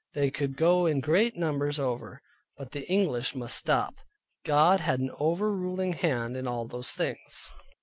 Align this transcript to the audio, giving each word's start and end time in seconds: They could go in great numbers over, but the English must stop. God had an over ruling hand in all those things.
They 0.15 0.31
could 0.31 0.57
go 0.57 0.87
in 0.87 0.99
great 0.99 1.35
numbers 1.37 1.77
over, 1.77 2.23
but 2.57 2.71
the 2.71 2.89
English 2.89 3.35
must 3.35 3.55
stop. 3.55 3.97
God 4.43 4.79
had 4.79 4.99
an 4.99 5.11
over 5.19 5.53
ruling 5.55 5.93
hand 5.93 6.35
in 6.35 6.47
all 6.47 6.67
those 6.67 6.93
things. 6.93 7.51